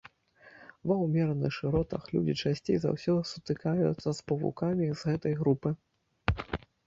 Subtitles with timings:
[0.91, 5.69] Ва ўмераных шыротах людзі часцей за ўсё сутыкаюцца з павукамі з гэтай групы.